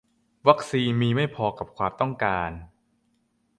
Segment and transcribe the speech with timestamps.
[0.47, 2.49] วัคซีนมีไม่พอกับความต้องการ